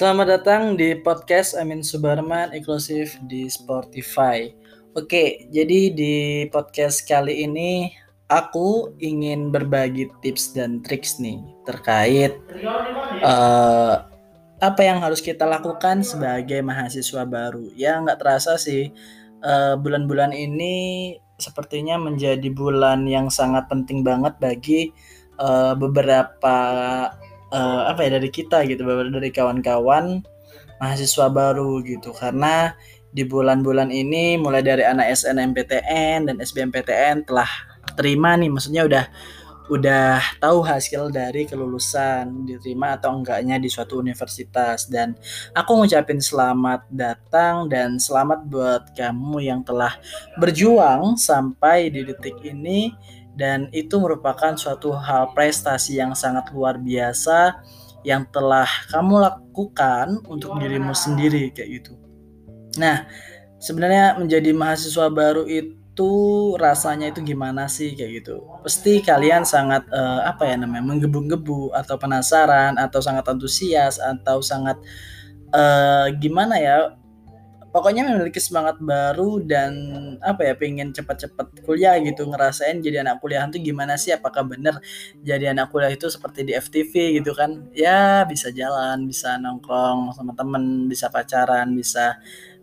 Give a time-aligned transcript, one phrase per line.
[0.00, 4.48] Selamat datang di podcast Amin Subarman eksklusif di Spotify.
[4.96, 7.92] Oke, jadi di podcast kali ini
[8.32, 12.32] aku ingin berbagi tips dan triks nih terkait
[13.20, 14.08] uh,
[14.64, 17.68] apa yang harus kita lakukan sebagai mahasiswa baru.
[17.76, 18.96] Ya nggak terasa sih
[19.44, 24.96] bulan bulan-bulan ini sepertinya menjadi bulan yang sangat penting banget bagi
[25.36, 26.56] uh, beberapa
[27.52, 30.22] uh, apa ya dari kita gitu dari kawan-kawan
[30.80, 32.10] mahasiswa baru gitu.
[32.16, 32.74] Karena
[33.10, 37.50] di bulan-bulan ini mulai dari anak SNMPTN dan SBMPTN telah
[37.94, 38.50] terima nih.
[38.50, 39.04] Maksudnya udah
[39.70, 44.90] udah tahu hasil dari kelulusan diterima atau enggaknya di suatu universitas.
[44.90, 45.14] Dan
[45.54, 49.94] aku ngucapin selamat datang dan selamat buat kamu yang telah
[50.42, 52.90] berjuang sampai di detik ini
[53.38, 57.62] dan itu merupakan suatu hal prestasi yang sangat luar biasa
[58.02, 61.92] yang telah kamu lakukan untuk dirimu sendiri kayak gitu.
[62.80, 63.04] Nah,
[63.60, 66.10] sebenarnya menjadi mahasiswa baru itu
[66.56, 68.40] rasanya itu gimana sih kayak gitu.
[68.64, 74.80] Pasti kalian sangat uh, apa ya namanya menggebu-gebu atau penasaran atau sangat antusias atau sangat
[75.52, 76.96] uh, gimana ya
[77.70, 79.72] pokoknya memiliki semangat baru dan
[80.20, 84.10] apa ya pengen cepat-cepat kuliah gitu ngerasain jadi anak kuliah itu gimana sih?
[84.14, 84.78] Apakah bener
[85.22, 87.70] jadi anak kuliah itu seperti di FTV gitu kan?
[87.74, 92.18] Ya bisa jalan bisa nongkrong sama temen bisa pacaran bisa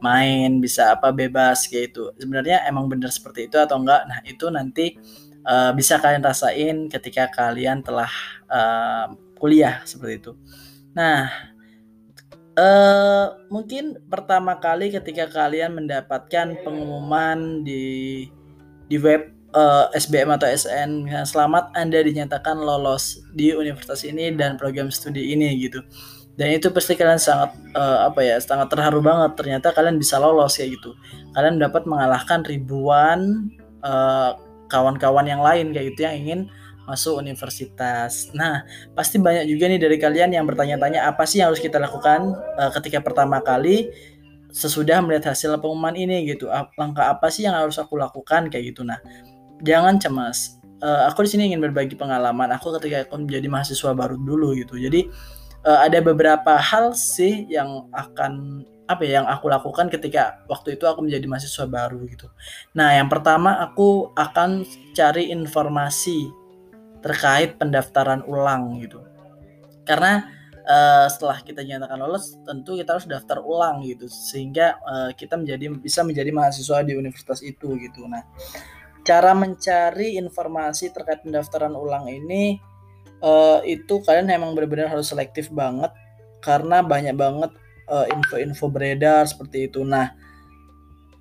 [0.00, 4.04] main bisa apa bebas kayak itu sebenarnya emang bener seperti itu atau enggak?
[4.08, 4.96] Nah itu nanti
[5.44, 8.10] uh, bisa kalian rasain ketika kalian telah
[8.48, 10.32] uh, kuliah seperti itu.
[10.92, 11.28] Nah
[12.60, 18.28] Uh, mungkin pertama kali ketika kalian mendapatkan pengumuman di
[18.84, 24.60] di web uh, eh, SBM atau SN selamat Anda dinyatakan lolos di universitas ini dan
[24.60, 25.80] program studi ini gitu.
[26.36, 30.60] Dan itu pasti kalian sangat uh, apa ya, sangat terharu banget ternyata kalian bisa lolos
[30.60, 30.92] ya gitu.
[31.32, 33.48] Kalian dapat mengalahkan ribuan
[34.68, 36.40] kawan-kawan uh, yang lain kayak gitu yang ingin
[36.90, 38.34] masuk universitas.
[38.34, 38.66] Nah,
[38.98, 42.70] pasti banyak juga nih dari kalian yang bertanya-tanya apa sih yang harus kita lakukan uh,
[42.74, 43.94] ketika pertama kali
[44.50, 46.50] sesudah melihat hasil pengumuman ini gitu.
[46.74, 48.82] Langkah apa sih yang harus aku lakukan kayak gitu.
[48.82, 48.98] Nah,
[49.62, 50.58] jangan cemas.
[50.82, 54.74] Uh, aku di sini ingin berbagi pengalaman aku ketika aku menjadi mahasiswa baru dulu gitu.
[54.80, 55.06] Jadi
[55.62, 60.82] uh, ada beberapa hal sih yang akan apa ya yang aku lakukan ketika waktu itu
[60.82, 62.26] aku menjadi mahasiswa baru gitu.
[62.74, 64.66] Nah, yang pertama aku akan
[64.98, 66.26] cari informasi
[67.00, 69.00] terkait pendaftaran ulang gitu.
[69.84, 70.28] Karena
[70.64, 75.72] uh, setelah kita dinyatakan lolos, tentu kita harus daftar ulang gitu sehingga uh, kita menjadi
[75.80, 78.04] bisa menjadi mahasiswa di universitas itu gitu.
[78.06, 78.22] Nah,
[79.02, 82.60] cara mencari informasi terkait pendaftaran ulang ini
[83.24, 85.90] uh, itu kalian memang benar-benar harus selektif banget
[86.40, 87.52] karena banyak banget
[87.90, 89.82] info-info beredar seperti itu.
[89.82, 90.14] Nah,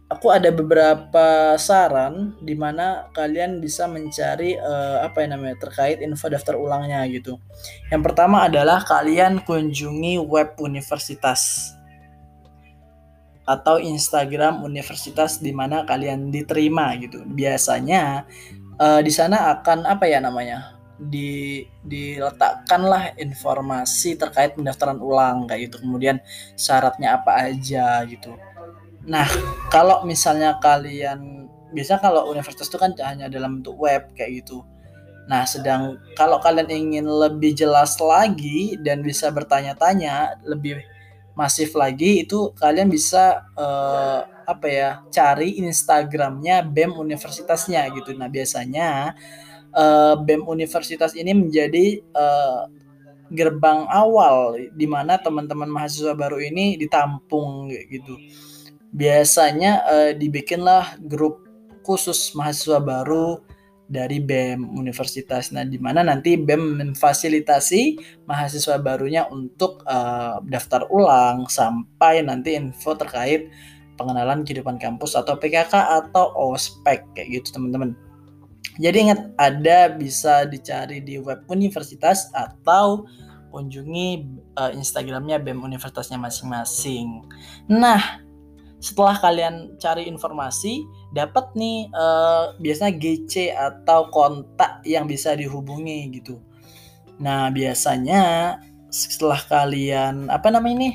[0.10, 6.28] aku ada beberapa saran di mana kalian bisa mencari uh, apa yang namanya terkait info
[6.34, 7.38] daftar ulangnya gitu.
[7.94, 11.72] Yang pertama adalah kalian kunjungi web universitas
[13.46, 17.22] atau Instagram universitas di mana kalian diterima gitu.
[17.30, 18.26] Biasanya
[18.82, 20.76] uh, di sana akan apa ya namanya?
[21.00, 25.80] di diletakkanlah informasi terkait pendaftaran ulang kayak gitu.
[25.80, 26.20] Kemudian
[26.60, 28.36] syaratnya apa aja gitu
[29.10, 29.26] Nah,
[29.74, 34.62] kalau misalnya kalian biasa kalau universitas itu kan hanya dalam bentuk web kayak gitu.
[35.26, 40.82] Nah, sedang kalau kalian ingin lebih jelas lagi dan bisa bertanya-tanya lebih
[41.34, 48.12] masif lagi itu kalian bisa uh, apa ya cari Instagramnya BEM universitasnya gitu.
[48.18, 49.16] Nah biasanya
[49.72, 52.68] uh, BEM universitas ini menjadi uh,
[53.32, 58.20] gerbang awal di mana teman-teman mahasiswa baru ini ditampung gitu
[58.94, 61.46] biasanya uh, dibikinlah grup
[61.86, 63.42] khusus mahasiswa baru
[63.90, 65.50] dari BEM Universitas.
[65.50, 67.98] Nah, di mana nanti BEM memfasilitasi
[68.30, 73.50] mahasiswa barunya untuk uh, daftar ulang sampai nanti info terkait
[73.98, 77.98] pengenalan kehidupan kampus atau PKK atau ospek kayak gitu teman-teman.
[78.80, 83.04] Jadi ingat ada bisa dicari di web universitas atau
[83.50, 84.24] kunjungi
[84.56, 87.26] uh, Instagramnya BEM Universitasnya masing-masing.
[87.68, 88.29] Nah,
[88.80, 96.40] setelah kalian cari informasi dapat nih uh, biasanya GC atau kontak yang bisa dihubungi gitu.
[97.20, 98.56] Nah, biasanya
[98.90, 100.90] setelah kalian apa namanya ini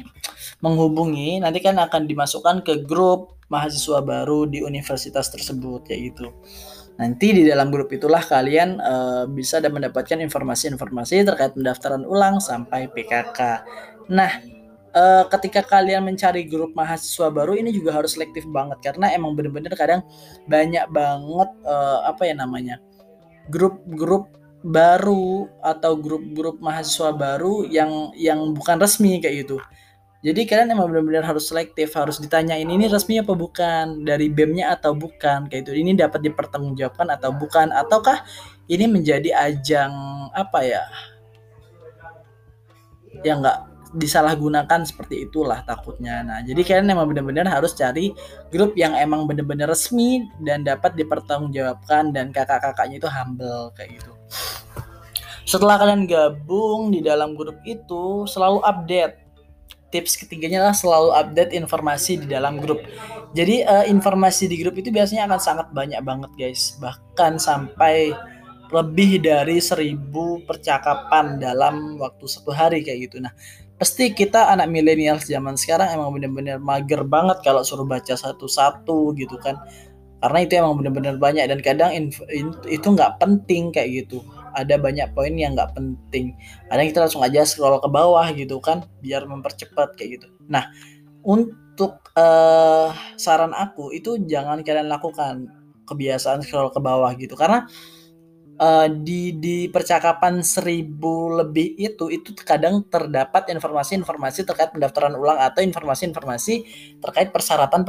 [0.59, 6.33] menghubungi nanti kan akan dimasukkan ke grup mahasiswa baru di universitas tersebut ya gitu.
[6.95, 12.87] Nanti di dalam grup itulah kalian uh, bisa dan mendapatkan informasi-informasi terkait pendaftaran ulang sampai
[12.87, 13.39] PKK.
[14.15, 14.31] Nah,
[14.95, 19.75] uh, ketika kalian mencari grup mahasiswa baru ini juga harus selektif banget karena emang bener-bener
[19.75, 20.07] kadang
[20.47, 22.79] banyak banget uh, apa ya namanya
[23.51, 24.33] grup-grup
[24.65, 29.61] baru atau grup-grup mahasiswa baru yang yang bukan resmi kayak gitu.
[30.25, 34.97] Jadi kalian emang benar-benar harus selektif, harus ditanyain ini resmi apa bukan, dari BEM-nya atau
[34.97, 35.77] bukan, kayak itu.
[35.77, 38.25] Ini dapat dipertanggungjawabkan atau bukan, ataukah
[38.73, 39.93] ini menjadi ajang
[40.33, 40.81] apa ya?
[43.21, 43.59] Yang nggak
[43.95, 46.21] disalahgunakan seperti itulah takutnya.
[46.27, 48.11] Nah, jadi kalian emang benar-benar harus cari
[48.51, 54.13] grup yang emang benar-benar resmi dan dapat dipertanggungjawabkan dan kakak-kakaknya itu humble kayak gitu.
[55.45, 59.23] Setelah kalian gabung di dalam grup itu, selalu update.
[59.95, 62.83] Tips ketiganya adalah selalu update informasi di dalam grup.
[63.31, 66.75] Jadi uh, informasi di grup itu biasanya akan sangat banyak banget guys.
[66.83, 68.11] Bahkan sampai
[68.73, 73.21] lebih dari seribu percakapan dalam waktu satu hari kayak gitu.
[73.21, 73.33] Nah,
[73.77, 79.37] pasti kita anak milenial zaman sekarang emang bener-bener mager banget kalau suruh baca satu-satu gitu
[79.43, 79.59] kan.
[80.25, 81.93] Karena itu emang bener-bener banyak dan kadang
[82.65, 84.25] itu nggak penting kayak gitu.
[84.57, 86.33] Ada banyak poin yang nggak penting.
[86.73, 90.27] Kadang kita langsung aja scroll ke bawah gitu kan biar mempercepat kayak gitu.
[90.49, 90.65] Nah
[91.21, 92.89] untuk uh,
[93.21, 95.53] saran aku itu jangan kalian lakukan
[95.85, 97.37] kebiasaan scroll ke bawah gitu.
[97.37, 97.69] Karena
[98.59, 105.63] uh, di di percakapan seribu lebih itu itu kadang terdapat informasi-informasi terkait pendaftaran ulang atau
[105.63, 106.55] informasi-informasi
[107.03, 107.83] terkait persyaratan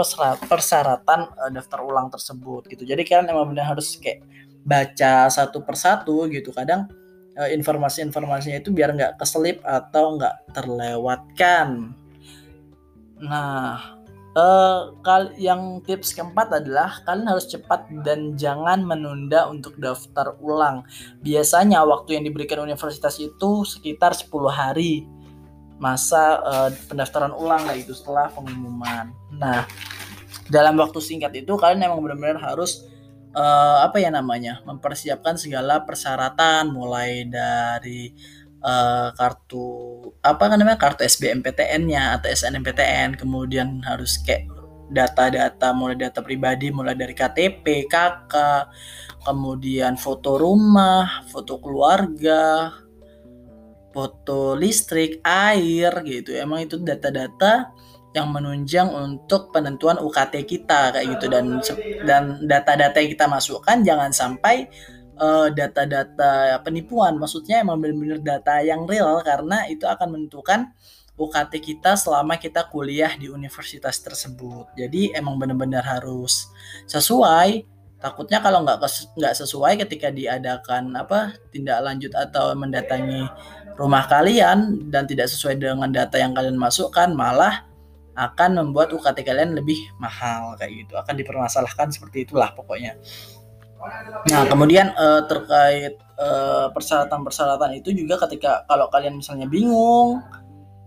[0.45, 2.83] persyaratan uh, daftar ulang tersebut gitu.
[2.85, 4.25] Jadi kalian emang benar harus kayak
[4.65, 6.49] baca satu persatu gitu.
[6.49, 6.89] Kadang
[7.37, 11.93] uh, informasi-informasinya itu biar nggak keselip atau nggak terlewatkan.
[13.15, 13.95] Nah,
[14.35, 20.83] Uh, kal yang tips keempat adalah kalian harus cepat dan jangan menunda untuk daftar ulang.
[21.23, 25.07] Biasanya waktu yang diberikan universitas itu sekitar 10 hari
[25.79, 29.15] masa uh, pendaftaran ulang lah itu setelah pengumuman.
[29.39, 29.63] Nah,
[30.51, 32.83] dalam waktu singkat itu kalian emang benar-benar harus
[33.35, 34.63] uh, apa ya namanya?
[34.63, 38.15] mempersiapkan segala persyaratan mulai dari
[38.65, 39.67] uh, kartu
[40.25, 44.49] apa kan namanya kartu SBMPTN-nya atau SNMPTN kemudian harus kayak
[44.89, 48.33] data-data mulai data pribadi mulai dari KTP, KK,
[49.25, 52.69] kemudian foto rumah, foto keluarga,
[53.89, 56.37] foto listrik, air gitu.
[56.37, 57.73] Emang itu data-data
[58.15, 61.59] yang menunjang untuk penentuan UKT kita kayak gitu dan
[62.07, 64.71] dan data-data yang kita masukkan jangan sampai
[65.19, 67.15] uh, data-data penipuan.
[67.19, 70.71] Maksudnya emang benar-benar data yang real karena itu akan menentukan
[71.15, 74.75] UKT kita selama kita kuliah di universitas tersebut.
[74.75, 76.51] Jadi emang benar-benar harus
[76.91, 77.63] sesuai.
[78.03, 78.83] Takutnya kalau nggak
[79.15, 83.25] nggak sesuai ketika diadakan apa tindak lanjut atau mendatangi
[83.79, 87.63] rumah kalian dan tidak sesuai dengan data yang kalian masukkan, malah
[88.15, 90.93] akan membuat UKT kalian lebih mahal kayak gitu.
[90.95, 92.95] Akan dipermasalahkan seperti itulah pokoknya.
[94.31, 100.23] Nah, kemudian uh, terkait uh, persyaratan-persyaratan itu juga ketika kalau kalian misalnya bingung,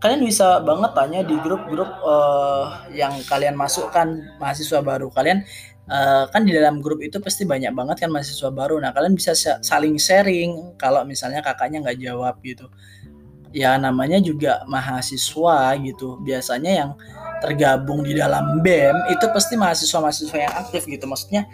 [0.03, 5.43] kalian bisa banget tanya di grup-grup uh, yang kalian masukkan mahasiswa baru kalian
[5.91, 8.79] uh, kan di dalam grup itu pasti banyak banget kan mahasiswa baru.
[8.79, 9.35] Nah, kalian bisa
[9.65, 12.69] saling sharing kalau misalnya kakaknya nggak jawab gitu.
[13.51, 16.21] Ya namanya juga mahasiswa gitu.
[16.21, 16.91] Biasanya yang
[17.41, 21.09] tergabung di dalam BEM itu pasti mahasiswa-mahasiswa yang aktif gitu.
[21.09, 21.49] Maksudnya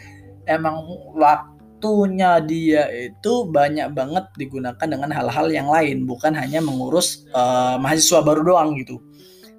[0.46, 0.84] emang
[1.16, 8.20] waktunya dia itu banyak banget digunakan dengan hal-hal yang lain bukan hanya mengurus uh, mahasiswa
[8.24, 9.00] baru doang gitu.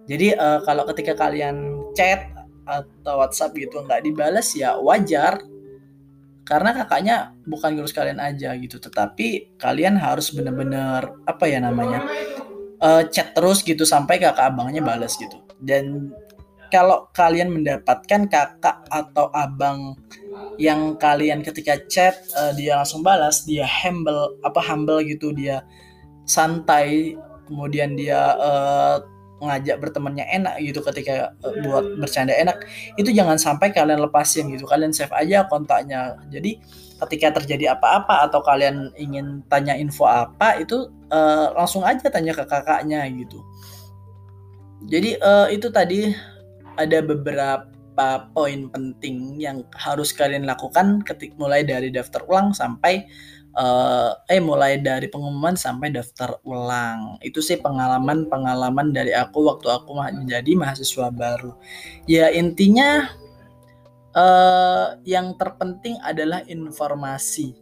[0.05, 2.29] Jadi uh, kalau ketika kalian chat
[2.65, 5.41] atau WhatsApp gitu nggak dibalas ya wajar.
[6.45, 12.05] Karena kakaknya bukan ngurus kalian aja gitu tetapi kalian harus bener-bener apa ya namanya
[12.85, 15.41] uh, chat terus gitu sampai kakak abangnya balas gitu.
[15.57, 16.13] Dan
[16.72, 19.95] kalau kalian mendapatkan kakak atau abang
[20.60, 25.63] yang kalian ketika chat uh, dia langsung balas dia humble apa humble gitu dia
[26.25, 28.98] santai kemudian dia uh,
[29.43, 32.63] ngajak bertemannya enak gitu ketika uh, buat bercanda enak
[32.95, 34.63] itu jangan sampai kalian lepasin gitu.
[34.65, 36.15] Kalian save aja kontaknya.
[36.31, 36.60] Jadi
[37.05, 42.43] ketika terjadi apa-apa atau kalian ingin tanya info apa itu uh, langsung aja tanya ke
[42.48, 43.43] kakaknya gitu.
[44.86, 46.13] Jadi uh, itu tadi
[46.75, 53.08] ada beberapa poin penting yang harus kalian lakukan ketik mulai dari daftar ulang sampai
[53.55, 57.17] uh, eh mulai dari pengumuman sampai daftar ulang.
[57.24, 61.55] Itu sih pengalaman-pengalaman dari aku waktu aku menjadi mahasiswa baru.
[62.05, 63.10] Ya intinya
[64.13, 67.55] uh, yang terpenting adalah informasi.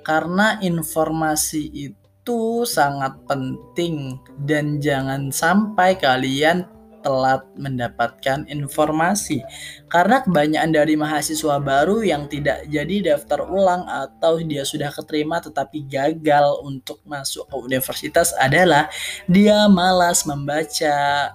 [0.00, 4.16] Karena informasi itu sangat penting
[4.48, 6.64] dan jangan sampai kalian
[7.00, 9.42] telat mendapatkan informasi
[9.88, 15.84] karena kebanyakan dari mahasiswa baru yang tidak jadi daftar ulang atau dia sudah keterima tetapi
[15.88, 18.88] gagal untuk masuk ke universitas adalah
[19.26, 21.32] dia malas membaca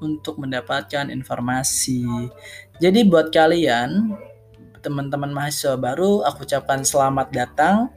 [0.00, 2.08] untuk mendapatkan informasi.
[2.80, 4.16] Jadi buat kalian
[4.80, 7.92] teman-teman mahasiswa baru aku ucapkan selamat datang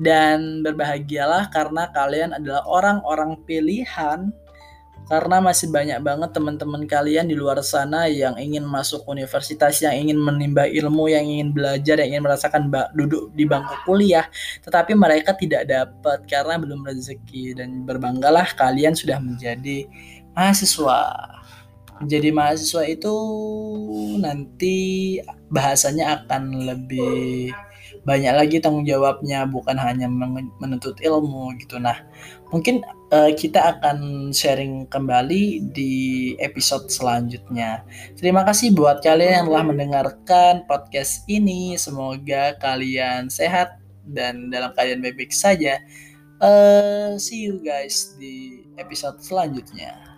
[0.00, 4.32] dan berbahagialah karena kalian adalah orang-orang pilihan
[5.04, 10.16] karena masih banyak banget teman-teman kalian di luar sana yang ingin masuk universitas, yang ingin
[10.16, 14.24] menimba ilmu, yang ingin belajar, yang ingin merasakan duduk di bangku kuliah,
[14.64, 19.84] tetapi mereka tidak dapat karena belum rezeki dan berbanggalah kalian sudah menjadi
[20.32, 21.00] mahasiswa.
[21.94, 23.14] Menjadi mahasiswa itu
[24.18, 24.76] nanti
[25.52, 27.54] bahasanya akan lebih
[28.04, 30.06] banyak lagi tanggung jawabnya bukan hanya
[30.60, 31.96] menuntut ilmu gitu nah
[32.52, 37.86] mungkin uh, kita akan sharing kembali di episode selanjutnya.
[38.18, 41.78] Terima kasih buat kalian yang telah mendengarkan podcast ini.
[41.78, 43.78] Semoga kalian sehat
[44.10, 45.78] dan dalam keadaan baik-baik saja.
[46.42, 50.14] Uh, see you guys di episode selanjutnya